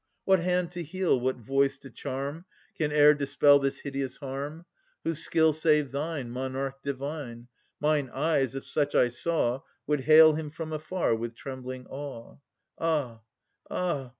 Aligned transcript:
What 0.25 0.39
hand 0.39 0.71
to 0.71 0.81
heal, 0.81 1.19
what 1.19 1.35
voice 1.35 1.77
to 1.77 1.91
charm, 1.91 2.45
Can 2.75 2.91
e'er 2.91 3.13
dispel 3.13 3.59
this 3.59 3.81
hideous 3.81 4.17
harm? 4.17 4.65
Whose 5.03 5.23
skill 5.23 5.53
save 5.53 5.91
thine, 5.91 6.31
Monarch 6.31 6.81
Divine? 6.81 7.49
Mine 7.79 8.09
eyes, 8.11 8.55
if 8.55 8.65
such 8.65 8.95
I 8.95 9.09
saw, 9.09 9.61
Would 9.85 10.01
hail 10.01 10.33
him 10.33 10.49
from 10.49 10.73
afar 10.73 11.13
with 11.13 11.35
trembling 11.35 11.85
awe. 11.85 12.37
Ah! 12.79 13.19
ah! 13.69 14.09